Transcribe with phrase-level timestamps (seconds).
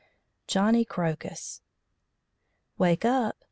[0.47, 1.61] JOHNNY CROCUS
[2.79, 3.37] "Wake up!